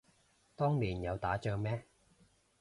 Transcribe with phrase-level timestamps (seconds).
[0.55, 1.83] 當年有打仗咩